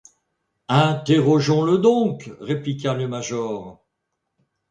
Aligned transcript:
Interrogeons-le 0.69 1.77
donc,» 1.77 2.31
répliqua 2.39 2.95
le 2.95 3.07
major. 3.07 3.85